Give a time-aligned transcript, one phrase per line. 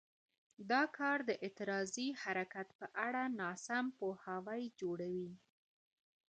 [0.71, 5.31] دا کار د اعتراضي حرکت په اړه ناسم پوهاوی جوړوي.